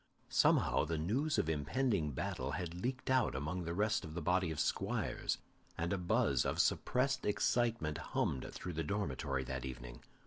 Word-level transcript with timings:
Somehow 0.29 0.85
the 0.85 0.97
news 0.97 1.37
of 1.37 1.47
impending 1.47 2.09
battle 2.09 2.53
had 2.53 2.73
leaked 2.81 3.11
out 3.11 3.35
among 3.35 3.65
the 3.65 3.73
rest 3.75 4.03
of 4.03 4.15
the 4.15 4.21
body 4.23 4.49
of 4.49 4.59
squires, 4.59 5.37
and 5.77 5.93
a 5.93 5.97
buzz 5.99 6.43
of 6.43 6.57
suppressed 6.59 7.23
excitement 7.23 7.99
hummed 7.99 8.51
through 8.51 8.73
the 8.73 8.83
dormitory 8.83 9.43
that 9.43 9.63
evening. 9.63 10.01